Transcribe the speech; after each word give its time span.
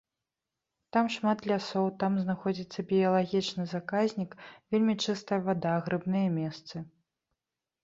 Там 0.95 1.09
шмат 1.15 1.39
лясоў, 1.51 1.85
там 2.03 2.11
знаходзіцца 2.23 2.79
біялагічны 2.93 3.63
заказнік, 3.75 4.31
вельмі 4.73 4.99
чыстая 5.05 5.41
вада, 5.51 5.77
грыбныя 5.91 6.27
месцы. 6.41 6.75